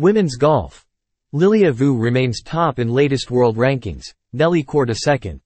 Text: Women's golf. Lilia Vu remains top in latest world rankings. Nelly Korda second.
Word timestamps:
Women's 0.00 0.36
golf. 0.36 0.86
Lilia 1.34 1.70
Vu 1.70 1.94
remains 1.94 2.40
top 2.40 2.78
in 2.78 2.88
latest 2.88 3.30
world 3.30 3.58
rankings. 3.58 4.06
Nelly 4.32 4.64
Korda 4.64 4.96
second. 4.96 5.42